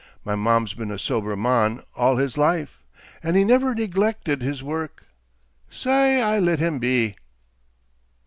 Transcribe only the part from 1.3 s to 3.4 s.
mon all his life, and